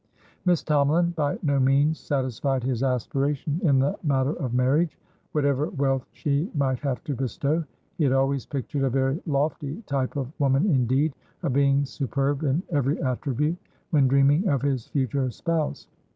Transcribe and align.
Miss 0.45 0.63
Tomalin 0.63 1.13
by 1.15 1.37
no 1.43 1.59
means 1.59 1.99
satisfied 1.99 2.63
his 2.63 2.81
aspiration 2.81 3.61
in 3.63 3.77
the 3.77 3.95
matter 4.01 4.31
of 4.33 4.51
marriage, 4.51 4.97
whatever 5.31 5.69
wealth 5.69 6.07
she 6.11 6.49
might 6.55 6.79
have 6.79 7.03
to 7.03 7.13
bestow; 7.13 7.63
he 7.99 8.05
had 8.05 8.11
always 8.11 8.47
pictured 8.47 8.83
a 8.83 8.89
very 8.89 9.21
lofty 9.27 9.83
type 9.85 10.15
of 10.15 10.31
woman 10.39 10.65
indeed, 10.65 11.13
a 11.43 11.51
being 11.51 11.85
superb 11.85 12.41
in 12.43 12.63
every 12.71 12.99
attribute 13.03 13.57
when 13.91 14.07
dreaming 14.07 14.47
of 14.47 14.63
his 14.63 14.87
future 14.87 15.29
spouse. 15.29 15.85